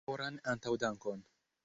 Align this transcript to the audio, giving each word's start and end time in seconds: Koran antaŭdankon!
Koran 0.09 0.39
antaŭdankon! 0.53 1.23